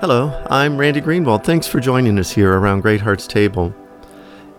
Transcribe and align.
Hello, 0.00 0.42
I'm 0.48 0.78
Randy 0.78 1.02
Greenwald. 1.02 1.44
Thanks 1.44 1.66
for 1.66 1.78
joining 1.78 2.18
us 2.18 2.30
here 2.30 2.54
around 2.54 2.82
Greatheart's 2.82 3.26
Table. 3.26 3.74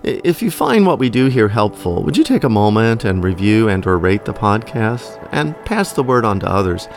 If 0.03 0.43
you 0.43 0.51
find 0.51 0.85
what 0.85 0.99
we 0.99 1.09
do 1.09 1.29
here 1.29 1.47
helpful, 1.47 2.03
would 2.03 2.15
you 2.15 2.23
take 2.23 2.43
a 2.43 2.49
moment 2.49 3.03
and 3.03 3.23
review 3.23 3.67
and 3.67 3.83
or 3.87 3.97
rate 3.97 4.25
the 4.25 4.35
podcast 4.35 5.27
and 5.31 5.55
pass 5.65 5.93
the 5.93 6.03
word 6.03 6.25
on 6.25 6.39
to 6.41 6.47
others? 6.47 6.87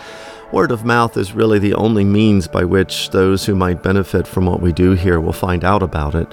Word 0.53 0.73
of 0.73 0.85
mouth 0.85 1.17
is 1.17 1.33
really 1.33 1.59
the 1.59 1.73
only 1.73 2.05
means 2.05 2.47
by 2.47 2.65
which 2.65 3.09
those 3.09 3.47
who 3.47 3.55
might 3.55 3.83
benefit 3.83 4.27
from 4.27 4.45
what 4.45 4.61
we 4.61 4.75
do 4.75 4.91
here 4.91 5.21
will 5.21 5.33
find 5.33 5.65
out 5.65 5.83
about 5.83 6.15
it. 6.15 6.29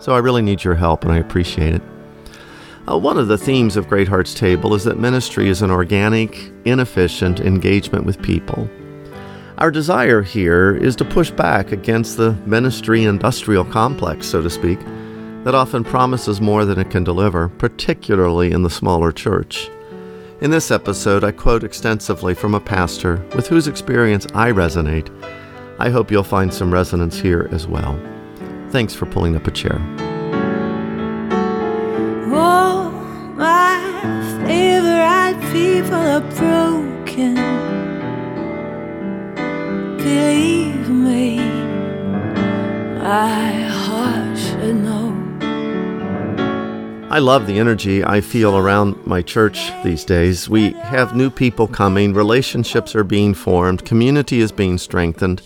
So 0.00 0.16
I 0.16 0.18
really 0.18 0.42
need 0.42 0.64
your 0.64 0.74
help 0.74 1.04
and 1.04 1.12
I 1.12 1.18
appreciate 1.18 1.76
it. 1.76 1.82
Uh, 2.90 2.98
one 2.98 3.18
of 3.18 3.28
the 3.28 3.38
themes 3.38 3.76
of 3.76 3.86
Greatheart's 3.86 4.34
Table 4.34 4.74
is 4.74 4.82
that 4.82 4.98
ministry 4.98 5.48
is 5.48 5.62
an 5.62 5.70
organic, 5.70 6.50
inefficient 6.64 7.38
engagement 7.38 8.04
with 8.04 8.20
people. 8.20 8.68
Our 9.58 9.70
desire 9.70 10.20
here 10.20 10.76
is 10.76 10.94
to 10.96 11.04
push 11.06 11.30
back 11.30 11.72
against 11.72 12.18
the 12.18 12.32
ministry 12.44 13.04
industrial 13.04 13.64
complex, 13.64 14.26
so 14.26 14.42
to 14.42 14.50
speak, 14.50 14.78
that 15.44 15.54
often 15.54 15.82
promises 15.82 16.42
more 16.42 16.66
than 16.66 16.78
it 16.78 16.90
can 16.90 17.04
deliver, 17.04 17.48
particularly 17.48 18.52
in 18.52 18.62
the 18.62 18.68
smaller 18.68 19.12
church. 19.12 19.70
In 20.42 20.50
this 20.50 20.70
episode, 20.70 21.24
I 21.24 21.32
quote 21.32 21.64
extensively 21.64 22.34
from 22.34 22.54
a 22.54 22.60
pastor 22.60 23.16
with 23.34 23.46
whose 23.46 23.66
experience 23.66 24.26
I 24.34 24.52
resonate. 24.52 25.08
I 25.78 25.88
hope 25.88 26.10
you'll 26.10 26.22
find 26.22 26.52
some 26.52 26.70
resonance 26.70 27.18
here 27.18 27.48
as 27.50 27.66
well. 27.66 27.98
Thanks 28.68 28.92
for 28.92 29.06
pulling 29.06 29.36
up 29.36 29.46
a 29.46 29.50
chair. 29.50 29.80
Oh, 32.30 32.90
my 33.36 33.80
favorite 34.46 35.40
people 35.50 35.94
are 35.94 36.20
broken. 36.20 37.55
My 43.06 43.52
heart 43.68 44.36
should 44.36 44.74
know. 44.74 45.14
I 47.08 47.20
love 47.20 47.46
the 47.46 47.60
energy 47.60 48.04
I 48.04 48.20
feel 48.20 48.56
around 48.56 49.06
my 49.06 49.22
church 49.22 49.70
these 49.84 50.04
days. 50.04 50.48
We 50.48 50.72
have 50.72 51.14
new 51.14 51.30
people 51.30 51.68
coming, 51.68 52.14
relationships 52.14 52.96
are 52.96 53.04
being 53.04 53.32
formed, 53.32 53.84
community 53.84 54.40
is 54.40 54.50
being 54.50 54.76
strengthened. 54.76 55.40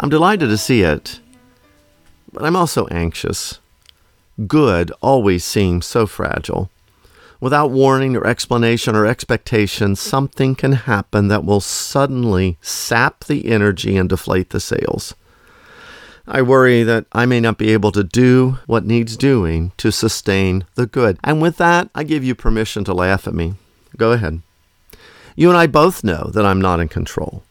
I'm 0.00 0.08
delighted 0.08 0.48
to 0.48 0.58
see 0.58 0.82
it, 0.82 1.20
but 2.32 2.44
I'm 2.44 2.56
also 2.56 2.88
anxious. 2.88 3.60
Good 4.48 4.90
always 5.00 5.44
seems 5.44 5.86
so 5.86 6.08
fragile. 6.08 6.70
Without 7.38 7.70
warning 7.70 8.16
or 8.16 8.26
explanation 8.26 8.96
or 8.96 9.06
expectation, 9.06 9.94
something 9.94 10.56
can 10.56 10.72
happen 10.72 11.28
that 11.28 11.44
will 11.44 11.60
suddenly 11.60 12.58
sap 12.60 13.26
the 13.26 13.46
energy 13.46 13.96
and 13.96 14.08
deflate 14.08 14.50
the 14.50 14.58
sails. 14.58 15.14
I 16.30 16.42
worry 16.42 16.84
that 16.84 17.06
I 17.12 17.26
may 17.26 17.40
not 17.40 17.58
be 17.58 17.72
able 17.72 17.90
to 17.90 18.04
do 18.04 18.60
what 18.66 18.86
needs 18.86 19.16
doing 19.16 19.72
to 19.78 19.90
sustain 19.90 20.64
the 20.76 20.86
good. 20.86 21.18
And 21.24 21.42
with 21.42 21.56
that, 21.56 21.90
I 21.92 22.04
give 22.04 22.22
you 22.22 22.36
permission 22.36 22.84
to 22.84 22.94
laugh 22.94 23.26
at 23.26 23.34
me. 23.34 23.54
Go 23.96 24.12
ahead. 24.12 24.40
You 25.34 25.48
and 25.48 25.58
I 25.58 25.66
both 25.66 26.04
know 26.04 26.30
that 26.32 26.46
I'm 26.46 26.60
not 26.60 26.78
in 26.78 26.86
control. 26.86 27.42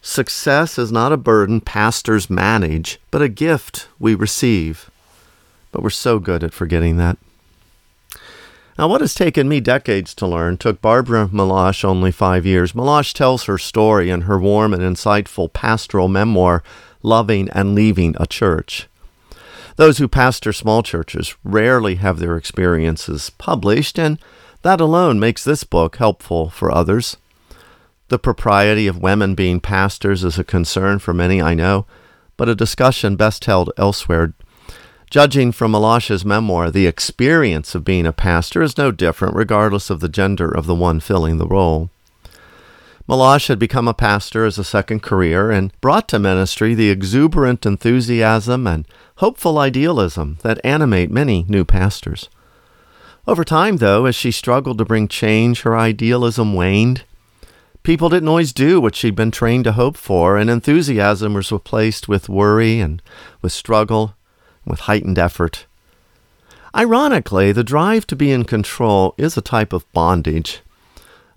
Success 0.00 0.78
is 0.78 0.90
not 0.90 1.12
a 1.12 1.18
burden 1.18 1.60
pastors 1.60 2.30
manage, 2.30 2.98
but 3.10 3.20
a 3.20 3.28
gift 3.28 3.88
we 3.98 4.14
receive. 4.14 4.90
But 5.70 5.82
we're 5.82 5.90
so 5.90 6.18
good 6.18 6.42
at 6.42 6.54
forgetting 6.54 6.96
that. 6.96 7.18
Now, 8.78 8.88
what 8.88 9.02
has 9.02 9.14
taken 9.14 9.48
me 9.48 9.60
decades 9.60 10.14
to 10.16 10.26
learn 10.26 10.56
took 10.56 10.80
Barbara 10.80 11.28
Melosh 11.28 11.84
only 11.84 12.10
five 12.10 12.44
years. 12.44 12.72
Melosh 12.72 13.12
tells 13.12 13.44
her 13.44 13.58
story 13.58 14.10
in 14.10 14.22
her 14.22 14.38
warm 14.38 14.72
and 14.74 14.82
insightful 14.82 15.52
pastoral 15.52 16.08
memoir, 16.08 16.62
loving 17.04 17.48
and 17.50 17.74
leaving 17.74 18.16
a 18.18 18.26
church. 18.26 18.88
Those 19.76 19.98
who 19.98 20.08
pastor 20.08 20.52
small 20.52 20.82
churches 20.82 21.36
rarely 21.44 21.96
have 21.96 22.18
their 22.18 22.36
experiences 22.36 23.30
published, 23.30 23.98
and 23.98 24.18
that 24.62 24.80
alone 24.80 25.20
makes 25.20 25.44
this 25.44 25.64
book 25.64 25.96
helpful 25.96 26.48
for 26.48 26.72
others. 26.72 27.16
The 28.08 28.18
propriety 28.18 28.86
of 28.86 29.02
women 29.02 29.34
being 29.34 29.60
pastors 29.60 30.24
is 30.24 30.38
a 30.38 30.44
concern 30.44 30.98
for 30.98 31.12
many, 31.12 31.42
I 31.42 31.54
know, 31.54 31.86
but 32.36 32.48
a 32.48 32.54
discussion 32.54 33.16
best 33.16 33.44
held 33.44 33.70
elsewhere. 33.76 34.34
Judging 35.10 35.52
from 35.52 35.72
Melosh's 35.72 36.24
memoir, 36.24 36.70
the 36.70 36.86
experience 36.86 37.74
of 37.74 37.84
being 37.84 38.06
a 38.06 38.12
pastor 38.12 38.62
is 38.62 38.78
no 38.78 38.90
different 38.90 39.36
regardless 39.36 39.90
of 39.90 40.00
the 40.00 40.08
gender 40.08 40.48
of 40.48 40.66
the 40.66 40.74
one 40.74 41.00
filling 41.00 41.38
the 41.38 41.46
role. 41.46 41.90
Melosh 43.06 43.48
had 43.48 43.58
become 43.58 43.86
a 43.86 43.92
pastor 43.92 44.46
as 44.46 44.56
a 44.56 44.64
second 44.64 45.02
career 45.02 45.50
and 45.50 45.78
brought 45.82 46.08
to 46.08 46.18
ministry 46.18 46.74
the 46.74 46.88
exuberant 46.88 47.66
enthusiasm 47.66 48.66
and 48.66 48.88
hopeful 49.16 49.58
idealism 49.58 50.38
that 50.42 50.60
animate 50.64 51.10
many 51.10 51.44
new 51.46 51.66
pastors. 51.66 52.30
Over 53.26 53.44
time, 53.44 53.76
though, 53.76 54.06
as 54.06 54.14
she 54.14 54.30
struggled 54.30 54.78
to 54.78 54.86
bring 54.86 55.08
change, 55.08 55.62
her 55.62 55.76
idealism 55.76 56.54
waned. 56.54 57.04
People 57.82 58.08
didn't 58.08 58.28
always 58.28 58.54
do 58.54 58.80
what 58.80 58.96
she'd 58.96 59.14
been 59.14 59.30
trained 59.30 59.64
to 59.64 59.72
hope 59.72 59.98
for, 59.98 60.38
and 60.38 60.48
enthusiasm 60.48 61.34
was 61.34 61.52
replaced 61.52 62.08
with 62.08 62.30
worry 62.30 62.80
and 62.80 63.02
with 63.42 63.52
struggle, 63.52 64.14
with 64.64 64.80
heightened 64.80 65.18
effort. 65.18 65.66
Ironically, 66.74 67.52
the 67.52 67.62
drive 67.62 68.06
to 68.06 68.16
be 68.16 68.32
in 68.32 68.44
control 68.44 69.14
is 69.18 69.36
a 69.36 69.42
type 69.42 69.74
of 69.74 69.90
bondage. 69.92 70.62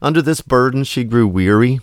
Under 0.01 0.21
this 0.21 0.41
burden, 0.41 0.83
she 0.83 1.03
grew 1.03 1.27
weary. 1.27 1.79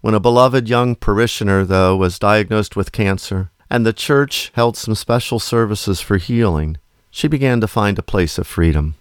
When 0.00 0.14
a 0.14 0.20
beloved 0.20 0.68
young 0.68 0.94
parishioner, 0.94 1.64
though, 1.64 1.96
was 1.96 2.18
diagnosed 2.18 2.76
with 2.76 2.92
cancer, 2.92 3.50
and 3.68 3.84
the 3.84 3.92
church 3.92 4.52
held 4.54 4.76
some 4.76 4.94
special 4.94 5.40
services 5.40 6.00
for 6.00 6.16
healing, 6.16 6.76
she 7.10 7.26
began 7.26 7.60
to 7.60 7.66
find 7.66 7.98
a 7.98 8.02
place 8.02 8.38
of 8.38 8.46
freedom. 8.46 8.94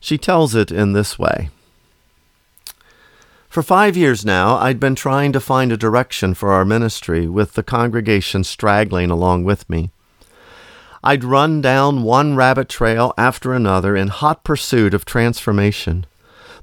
She 0.00 0.16
tells 0.16 0.54
it 0.54 0.72
in 0.72 0.94
this 0.94 1.18
way 1.18 1.50
For 3.50 3.62
five 3.62 3.98
years 3.98 4.24
now, 4.24 4.56
I'd 4.56 4.80
been 4.80 4.94
trying 4.94 5.32
to 5.32 5.40
find 5.40 5.70
a 5.70 5.76
direction 5.76 6.32
for 6.32 6.52
our 6.52 6.64
ministry, 6.64 7.28
with 7.28 7.52
the 7.52 7.62
congregation 7.62 8.44
straggling 8.44 9.10
along 9.10 9.44
with 9.44 9.68
me. 9.68 9.90
I'd 11.04 11.24
run 11.24 11.60
down 11.60 12.02
one 12.02 12.34
rabbit 12.34 12.70
trail 12.70 13.12
after 13.18 13.52
another 13.52 13.94
in 13.94 14.08
hot 14.08 14.42
pursuit 14.42 14.94
of 14.94 15.04
transformation 15.04 16.06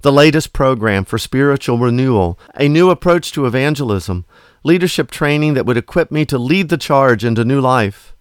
the 0.01 0.11
latest 0.11 0.53
program 0.53 1.05
for 1.05 1.17
spiritual 1.17 1.77
renewal, 1.77 2.39
a 2.55 2.67
new 2.67 2.89
approach 2.89 3.31
to 3.31 3.45
evangelism, 3.45 4.25
leadership 4.63 5.09
training 5.11 5.53
that 5.53 5.65
would 5.65 5.77
equip 5.77 6.11
me 6.11 6.25
to 6.25 6.37
lead 6.37 6.69
the 6.69 6.77
charge 6.77 7.23
into 7.23 7.43
new 7.43 7.61
life. 7.61 8.15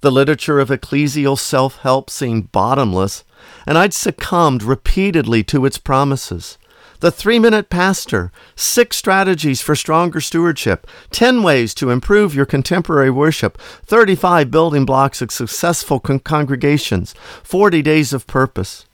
The 0.00 0.12
literature 0.12 0.60
of 0.60 0.68
ecclesial 0.68 1.38
self 1.38 1.78
help 1.78 2.08
seemed 2.10 2.52
bottomless, 2.52 3.24
and 3.66 3.76
I'd 3.76 3.94
succumbed 3.94 4.62
repeatedly 4.62 5.42
to 5.44 5.66
its 5.66 5.78
promises. 5.78 6.58
The 7.00 7.12
three 7.12 7.38
minute 7.38 7.70
pastor, 7.70 8.32
six 8.56 8.96
strategies 8.96 9.60
for 9.60 9.76
stronger 9.76 10.20
stewardship, 10.20 10.84
10 11.12 11.44
ways 11.44 11.72
to 11.74 11.90
improve 11.90 12.34
your 12.34 12.46
contemporary 12.46 13.10
worship, 13.10 13.56
35 13.58 14.50
building 14.50 14.84
blocks 14.84 15.22
of 15.22 15.30
successful 15.30 16.00
con- 16.00 16.18
congregations, 16.18 17.14
40 17.44 17.82
days 17.82 18.12
of 18.12 18.26
purpose. 18.26 18.87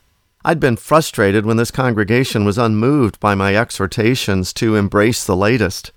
I'd 0.47 0.61
been 0.61 0.77
frustrated 0.77 1.47
when 1.47 1.57
this 1.57 1.71
congregation 1.71 2.45
was 2.45 2.59
unmoved 2.59 3.19
by 3.19 3.35
my 3.35 3.57
exhortations 3.57 4.53
to 4.55 4.77
embrace 4.77 5.25
the 5.25 5.35
latest. 5.37 5.91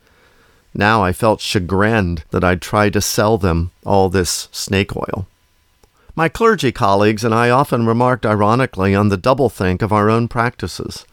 Now 0.73 1.03
I 1.03 1.11
felt 1.11 1.41
chagrined 1.41 2.23
that 2.29 2.45
I'd 2.45 2.61
tried 2.61 2.93
to 2.93 3.01
sell 3.01 3.37
them 3.37 3.71
all 3.85 4.07
this 4.07 4.47
snake 4.53 4.95
oil. 4.95 5.27
My 6.15 6.29
clergy 6.29 6.71
colleagues 6.71 7.25
and 7.25 7.35
I 7.35 7.49
often 7.49 7.85
remarked 7.85 8.25
ironically 8.25 8.95
on 8.95 9.09
the 9.09 9.17
doublethink 9.17 9.81
of 9.81 9.91
our 9.91 10.09
own 10.09 10.29
practices. 10.29 11.05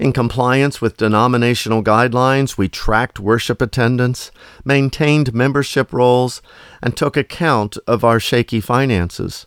In 0.00 0.12
compliance 0.12 0.80
with 0.80 0.96
denominational 0.96 1.84
guidelines, 1.84 2.58
we 2.58 2.68
tracked 2.68 3.20
worship 3.20 3.62
attendance, 3.62 4.32
maintained 4.64 5.32
membership 5.32 5.92
rolls, 5.92 6.42
and 6.82 6.96
took 6.96 7.16
account 7.16 7.78
of 7.86 8.02
our 8.02 8.18
shaky 8.18 8.60
finances. 8.60 9.46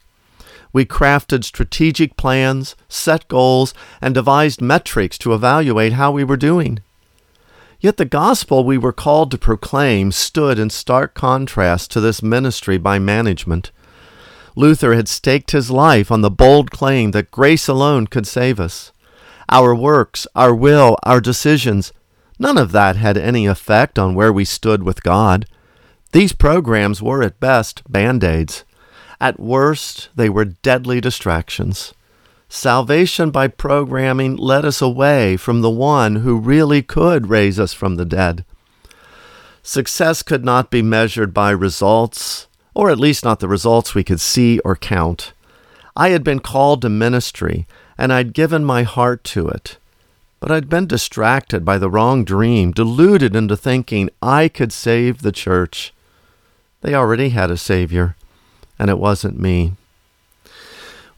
We 0.72 0.86
crafted 0.86 1.44
strategic 1.44 2.18
plans, 2.18 2.76
set 2.88 3.28
goals, 3.28 3.74
and 4.02 4.14
devised 4.14 4.62
metrics 4.62 5.18
to 5.20 5.34
evaluate 5.34 5.94
how 5.94 6.12
we 6.12 6.24
were 6.24 6.38
doing. 6.38 6.80
Yet 7.80 7.98
the 7.98 8.06
gospel 8.06 8.64
we 8.64 8.78
were 8.78 8.92
called 8.92 9.32
to 9.32 9.38
proclaim 9.38 10.12
stood 10.12 10.60
in 10.60 10.70
stark 10.70 11.14
contrast 11.14 11.92
to 11.92 12.02
this 12.02 12.22
ministry 12.22 12.78
by 12.78 13.00
management. 13.00 13.72
Luther 14.56 14.96
had 14.96 15.08
staked 15.08 15.52
his 15.52 15.72
life 15.72 16.12
on 16.12 16.22
the 16.22 16.30
bold 16.30 16.72
claim 16.72 17.12
that 17.12 17.32
grace 17.32 17.68
alone 17.70 18.08
could 18.08 18.28
save 18.28 18.60
us. 18.60 18.92
Our 19.48 19.74
works, 19.74 20.28
our 20.36 20.54
will, 20.54 20.98
our 21.04 21.22
decisions, 21.22 21.94
none 22.38 22.58
of 22.58 22.74
that 22.74 22.98
had 22.98 23.18
any 23.18 23.46
effect 23.46 23.98
on 23.98 24.14
where 24.14 24.34
we 24.34 24.44
stood 24.44 24.84
with 24.84 25.04
God. 25.04 25.46
These 26.12 26.34
programs 26.34 27.02
were 27.02 27.24
at 27.24 27.40
best 27.40 27.90
band 27.90 28.24
aids. 28.24 28.66
At 29.21 29.39
worst, 29.39 30.10
they 30.16 30.30
were 30.30 30.45
deadly 30.45 31.01
distractions. 31.01 31.94
Salvation 32.48 33.30
by 33.31 33.48
programming 33.48 34.36
led 34.38 34.66
us 34.66 34.81
away 34.81 35.38
from 35.38 35.62
the 35.62 35.69
one 35.69 36.18
who 36.18 36.39
really 36.39 36.81
could 36.81 37.30
raise 37.30 37.60
us 37.60 37.74
from 37.74 37.95
the 37.95 38.06
dead. 38.06 38.45
Success 39.62 40.24
could 40.24 40.44
not 40.44 40.71
be 40.71 40.81
measured 40.81 41.33
by 41.33 41.51
results, 41.51 42.48
or 42.74 42.89
at 42.89 43.00
least 43.00 43.24
not 43.24 43.39
the 43.39 43.48
results 43.48 43.94
we 43.94 44.04
could 44.04 44.21
see 44.21 44.60
or 44.60 44.75
count. 44.75 45.33
I 45.95 46.10
had 46.10 46.24
been 46.24 46.39
called 46.39 46.81
to 46.81 46.89
ministry, 46.89 47.68
and 47.98 48.13
I'd 48.13 48.33
given 48.33 48.63
my 48.63 48.83
heart 48.83 49.24
to 49.25 49.48
it. 49.50 49.77
But 50.39 50.50
I'd 50.50 50.69
been 50.69 50.88
distracted 50.88 51.65
by 51.65 51.77
the 51.77 51.89
wrong 51.89 52.24
dream, 52.24 52.72
deluded 52.72 53.36
into 53.36 53.57
thinking 53.57 54.10
I 54.22 54.48
could 54.48 54.72
save 54.72 55.22
the 55.22 55.33
church. 55.33 55.94
They 56.81 56.95
already 56.95 57.30
had 57.30 57.51
a 57.51 57.57
Savior, 57.57 58.15
and 58.80 58.90
it 58.90 58.98
wasn't 58.98 59.40
me. 59.40 59.74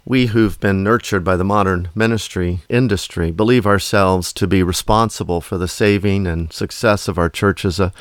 We 0.04 0.28
who've 0.28 0.60
been 0.60 0.84
nurtured 0.84 1.24
by 1.24 1.38
the 1.38 1.44
modern 1.44 1.90
ministry 1.94 2.62
industry 2.68 3.30
believe 3.30 3.68
ourselves 3.68 4.34
to 4.34 4.48
be 4.48 4.64
responsible 4.64 5.42
for 5.42 5.58
the 5.60 5.68
saving 5.68 6.26
and 6.26 6.52
success 6.52 7.08
of 7.08 7.20
our 7.20 7.30
churches, 7.30 7.80
a 7.80 7.94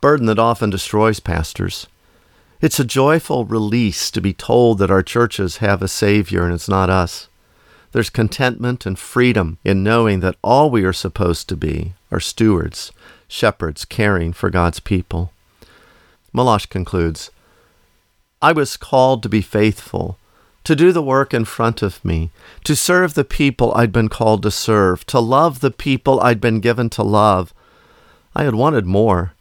burden 0.00 0.26
that 0.26 0.38
often 0.38 0.70
destroys 0.70 1.20
pastors. 1.20 1.86
It's 2.62 2.80
a 2.80 2.84
joyful 2.84 3.44
release 3.44 4.10
to 4.10 4.22
be 4.22 4.32
told 4.32 4.78
that 4.78 4.90
our 4.90 5.02
churches 5.02 5.58
have 5.58 5.82
a 5.82 5.88
Savior 5.88 6.44
and 6.44 6.54
it's 6.54 6.68
not 6.68 6.88
us. 6.88 7.28
There's 7.92 8.10
contentment 8.10 8.86
and 8.86 8.98
freedom 8.98 9.58
in 9.64 9.84
knowing 9.84 10.20
that 10.20 10.36
all 10.42 10.70
we 10.70 10.82
are 10.84 10.92
supposed 10.92 11.48
to 11.50 11.56
be 11.56 11.92
are 12.10 12.20
stewards, 12.20 12.90
shepherds 13.28 13.84
caring 13.84 14.32
for 14.32 14.48
God's 14.48 14.80
people. 14.80 15.30
Melosh 16.34 16.68
concludes 16.68 17.30
I 18.44 18.52
was 18.52 18.76
called 18.76 19.22
to 19.22 19.30
be 19.30 19.40
faithful, 19.40 20.18
to 20.64 20.76
do 20.76 20.92
the 20.92 21.00
work 21.00 21.32
in 21.32 21.46
front 21.46 21.80
of 21.80 22.04
me, 22.04 22.28
to 22.64 22.76
serve 22.76 23.14
the 23.14 23.24
people 23.24 23.72
I'd 23.74 23.90
been 23.90 24.10
called 24.10 24.42
to 24.42 24.50
serve, 24.50 25.06
to 25.06 25.18
love 25.18 25.60
the 25.60 25.70
people 25.70 26.20
I'd 26.20 26.42
been 26.42 26.60
given 26.60 26.90
to 26.90 27.02
love. 27.02 27.54
I 28.36 28.44
had 28.44 28.54
wanted 28.54 28.84
more. 28.84 29.32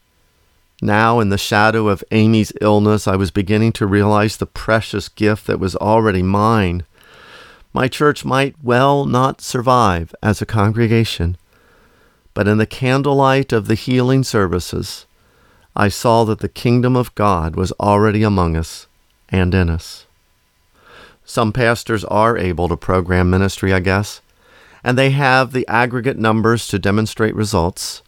Now, 0.82 1.20
in 1.20 1.28
the 1.28 1.38
shadow 1.38 1.90
of 1.90 2.02
Amy's 2.12 2.54
illness, 2.62 3.06
I 3.06 3.18
was 3.18 3.30
beginning 3.30 3.74
to 3.74 3.86
realize 3.86 4.38
the 4.38 4.46
precious 4.46 5.10
gift 5.10 5.48
that 5.48 5.60
was 5.60 5.76
already 5.76 6.24
mine. 6.24 6.84
My 7.74 7.90
church 7.90 8.24
might 8.24 8.56
well 8.64 9.06
not 9.06 9.42
survive 9.42 10.16
as 10.24 10.42
a 10.42 10.46
congregation, 10.46 11.36
but 12.34 12.48
in 12.48 12.58
the 12.58 12.66
candlelight 12.66 13.52
of 13.52 13.68
the 13.68 13.76
healing 13.76 14.24
services, 14.24 15.06
I 15.76 15.90
saw 15.90 16.24
that 16.24 16.40
the 16.40 16.48
kingdom 16.48 16.96
of 16.96 17.14
God 17.16 17.58
was 17.58 17.74
already 17.74 18.24
among 18.24 18.56
us 18.56 18.88
and 19.34 19.54
in 19.54 19.70
us. 19.70 20.06
Some 21.26 21.52
pastors 21.52 22.06
are 22.06 22.38
able 22.38 22.70
to 22.70 22.78
program 22.78 23.30
ministry, 23.30 23.74
I 23.74 23.82
guess, 23.82 24.22
and 24.84 24.98
they 24.98 25.10
have 25.10 25.52
the 25.52 25.68
aggregate 25.68 26.18
numbers 26.18 26.68
to 26.70 26.80
demonstrate 26.80 27.36
results. 27.36 28.02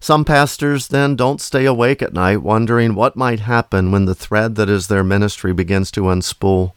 Some 0.00 0.24
pastors 0.24 0.88
then 0.88 1.14
don't 1.14 1.40
stay 1.40 1.64
awake 1.64 2.02
at 2.02 2.12
night 2.12 2.42
wondering 2.42 2.94
what 2.94 3.16
might 3.16 3.40
happen 3.40 3.92
when 3.92 4.06
the 4.06 4.14
thread 4.14 4.56
that 4.56 4.68
is 4.68 4.88
their 4.88 5.04
ministry 5.04 5.52
begins 5.52 5.90
to 5.92 6.02
unspool. 6.02 6.72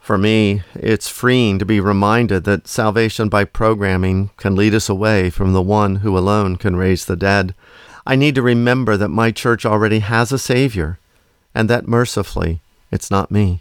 For 0.00 0.18
me, 0.18 0.62
it's 0.74 1.08
freeing 1.08 1.58
to 1.58 1.64
be 1.64 1.80
reminded 1.80 2.44
that 2.44 2.68
salvation 2.68 3.28
by 3.28 3.44
programming 3.44 4.30
can 4.36 4.54
lead 4.54 4.74
us 4.74 4.88
away 4.88 5.30
from 5.30 5.52
the 5.52 5.62
one 5.62 5.96
who 5.96 6.16
alone 6.16 6.56
can 6.56 6.76
raise 6.76 7.06
the 7.06 7.16
dead 7.16 7.54
I 8.06 8.16
need 8.16 8.34
to 8.34 8.42
remember 8.42 8.96
that 8.98 9.08
my 9.08 9.30
church 9.30 9.64
already 9.64 10.00
has 10.00 10.30
a 10.30 10.38
Savior, 10.38 10.98
and 11.54 11.70
that 11.70 11.88
mercifully, 11.88 12.60
it's 12.90 13.10
not 13.10 13.30
me. 13.30 13.60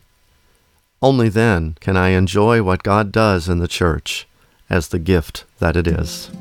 Only 1.02 1.30
then 1.30 1.76
can 1.80 1.98
I 1.98 2.10
enjoy 2.10 2.64
what 2.64 2.84
God 2.84 3.12
does 3.12 3.50
in 3.50 3.60
the 3.60 3.68
church 3.68 4.28
as 4.70 4.88
the 4.88 5.00
gift 5.00 5.46
that 5.60 5.76
it 5.76 5.88
is. 5.88 6.32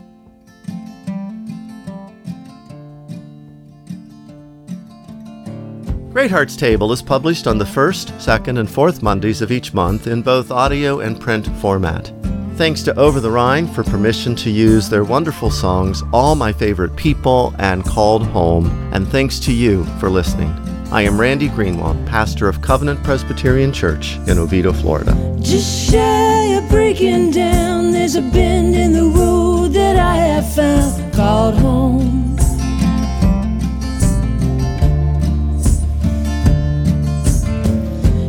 Greatheart's 6.12 6.56
Table 6.56 6.92
is 6.92 7.00
published 7.00 7.46
on 7.46 7.56
the 7.56 7.64
first, 7.64 8.12
second, 8.20 8.58
and 8.58 8.70
fourth 8.70 9.02
Mondays 9.02 9.40
of 9.40 9.50
each 9.50 9.72
month 9.72 10.06
in 10.06 10.20
both 10.20 10.50
audio 10.50 11.00
and 11.00 11.18
print 11.18 11.46
format. 11.60 12.12
Thanks 12.56 12.82
to 12.82 12.94
Over 12.98 13.18
the 13.18 13.30
Rhine 13.30 13.66
for 13.66 13.82
permission 13.82 14.36
to 14.36 14.50
use 14.50 14.90
their 14.90 15.04
wonderful 15.04 15.50
songs, 15.50 16.02
All 16.12 16.34
My 16.34 16.52
Favorite 16.52 16.94
People 16.96 17.54
and 17.58 17.82
Called 17.82 18.26
Home, 18.26 18.66
and 18.92 19.08
thanks 19.08 19.40
to 19.40 19.52
you 19.52 19.84
for 19.98 20.10
listening. 20.10 20.71
I 20.92 21.00
am 21.00 21.18
Randy 21.18 21.48
Greenwald, 21.48 22.06
pastor 22.06 22.50
of 22.50 22.60
Covenant 22.60 23.02
Presbyterian 23.02 23.72
Church 23.72 24.18
in 24.26 24.36
Oviedo, 24.36 24.74
Florida. 24.74 25.14
Just 25.40 25.90
shy 25.90 26.44
of 26.58 26.68
breaking 26.68 27.30
down, 27.30 27.92
there's 27.92 28.14
a 28.14 28.20
bend 28.20 28.74
in 28.74 28.92
the 28.92 29.04
road 29.04 29.72
that 29.72 29.96
I 29.96 30.16
have 30.16 30.54
found 30.54 31.14
called 31.14 31.54
home. 31.54 32.36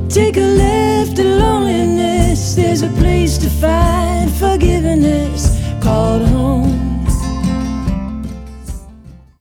Take 0.07 0.37
a 0.37 0.39
left 0.39 1.17
to 1.17 1.23
loneliness, 1.25 2.55
there's 2.55 2.81
a 2.81 2.89
place 2.91 3.37
to 3.39 3.49
find 3.49 4.31
forgiveness 4.31 5.59
called 5.83 6.25
home. 6.29 6.72